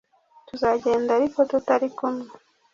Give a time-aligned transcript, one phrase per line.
[0.47, 2.27] Tuzagenda ariko tutari kumwe